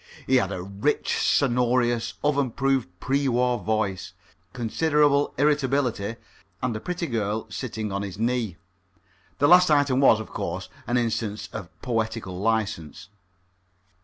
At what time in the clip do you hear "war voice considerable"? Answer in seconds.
3.27-5.31